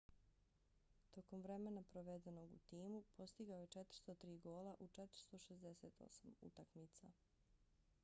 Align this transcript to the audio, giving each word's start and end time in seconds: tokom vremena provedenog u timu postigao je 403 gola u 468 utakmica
tokom 1.15 1.41
vremena 1.41 1.83
provedenog 1.91 2.53
u 2.53 2.57
timu 2.69 3.03
postigao 3.17 3.59
je 3.59 3.67
403 3.67 4.39
gola 4.39 4.75
u 4.79 4.87
468 4.87 6.33
utakmica 6.41 7.11